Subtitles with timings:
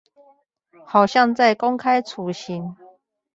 [0.83, 2.75] 好像在公開處刑